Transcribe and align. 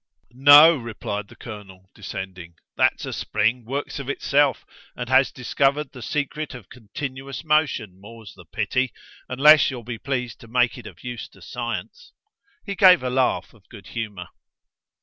"No," 0.33 0.75
replied 0.77 1.27
the 1.27 1.35
colonel, 1.35 1.91
descending. 1.93 2.55
"That's 2.75 3.05
a 3.05 3.13
spring 3.13 3.65
works 3.65 3.99
of 3.99 4.09
itself 4.09 4.65
and 4.95 5.07
has 5.09 5.31
discovered 5.31 5.91
the 5.91 6.01
secret 6.01 6.55
of 6.55 6.69
continuous 6.69 7.43
motion, 7.43 7.99
more's 8.01 8.33
the 8.33 8.45
pity! 8.45 8.93
unless 9.29 9.69
you'll 9.69 9.83
be 9.83 9.99
pleased 9.99 10.39
to 10.39 10.47
make 10.47 10.75
it 10.75 10.87
of 10.87 11.03
use 11.03 11.27
to 11.29 11.41
Science." 11.43 12.13
He 12.65 12.73
gave 12.73 13.03
a 13.03 13.11
laugh 13.11 13.53
of 13.53 13.69
good 13.69 13.89
humour. 13.89 14.29